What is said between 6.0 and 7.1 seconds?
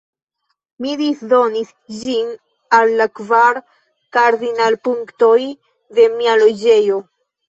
mia loĝejo.